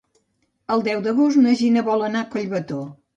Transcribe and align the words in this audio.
El 0.75 0.79
deu 0.87 1.03
d'agost 1.07 1.39
na 1.43 1.53
Gina 1.59 1.83
vol 1.91 2.07
anar 2.07 2.25
a 2.25 2.27
Collbató. 2.37 2.79